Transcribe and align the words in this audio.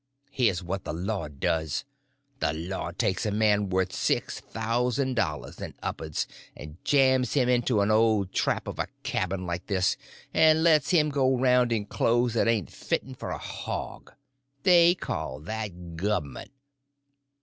Here's 0.31 0.63
what 0.63 0.83
the 0.83 0.93
law 0.93 1.27
does: 1.27 1.85
The 2.39 2.53
law 2.53 2.89
takes 2.89 3.23
a 3.27 3.31
man 3.31 3.69
worth 3.69 3.93
six 3.93 4.39
thousand 4.39 5.15
dollars 5.15 5.61
and 5.61 5.75
up'ards, 5.83 6.25
and 6.57 6.83
jams 6.83 7.33
him 7.35 7.47
into 7.47 7.81
an 7.81 7.91
old 7.91 8.33
trap 8.33 8.67
of 8.67 8.79
a 8.79 8.87
cabin 9.03 9.45
like 9.45 9.67
this, 9.67 9.97
and 10.33 10.63
lets 10.63 10.89
him 10.89 11.11
go 11.11 11.37
round 11.37 11.71
in 11.71 11.85
clothes 11.85 12.33
that 12.33 12.47
ain't 12.47 12.71
fitten 12.71 13.13
for 13.13 13.29
a 13.29 13.37
hog. 13.37 14.11
They 14.63 14.95
call 14.95 15.39
that 15.41 15.95
govment! 15.97 16.49